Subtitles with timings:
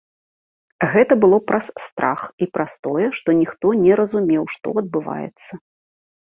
[0.93, 5.51] Гэта было праз страх і праз тое, што ніхто не разумеў, што адбываецца.